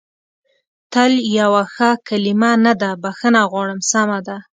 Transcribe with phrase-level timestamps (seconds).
[0.93, 4.37] تل یوه ښه کلمه نه ده، بخښنه غواړم، سمه ده.